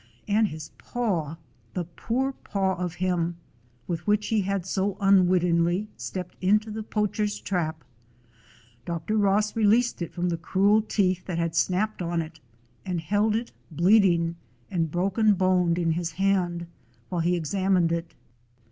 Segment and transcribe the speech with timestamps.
[0.27, 1.37] And his paw—
[1.75, 3.37] the poor paw of him,
[3.87, 7.83] with which he had so unwittingly stepped into the poach er's trap—
[8.87, 9.15] Dr.
[9.15, 12.39] Ross released it from the cruel teeth that had snapped on it,
[12.83, 14.37] and held it, bleed ing
[14.71, 16.65] and broken boned, in his hand
[17.09, 18.15] while he examined it.